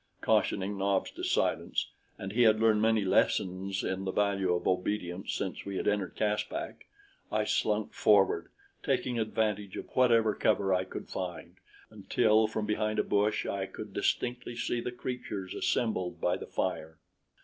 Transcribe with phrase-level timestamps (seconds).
[0.21, 5.31] Cautioning Nobs to silence, and he had learned many lessons in the value of obedience
[5.31, 6.87] since we had entered Caspak,
[7.31, 8.49] I slunk forward,
[8.81, 11.57] taking advantage of whatever cover I could find,
[11.91, 16.97] until from behind a bush I could distinctly see the creatures assembled by the fire.